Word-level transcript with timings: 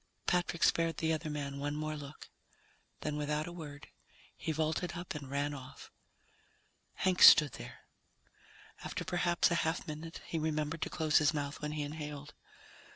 Patrick 0.25 0.63
spared 0.63 0.97
the 0.97 1.13
other 1.13 1.29
man 1.29 1.59
one 1.59 1.75
more 1.75 1.95
look. 1.95 2.31
Then, 3.01 3.17
without 3.17 3.45
a 3.45 3.51
word, 3.51 3.89
he 4.35 4.51
vaulted 4.51 4.93
up 4.93 5.13
and 5.13 5.29
ran 5.29 5.53
off. 5.53 5.91
Hank 6.95 7.21
stood 7.21 7.51
there. 7.51 7.81
After 8.83 9.05
perhaps 9.05 9.51
a 9.51 9.61
half 9.61 9.87
minute 9.87 10.21
he 10.25 10.39
remembered 10.39 10.81
to 10.81 10.89
close 10.89 11.19
his 11.19 11.35
mouth 11.35 11.61
when 11.61 11.73
he 11.73 11.83
inhaled. 11.83 12.33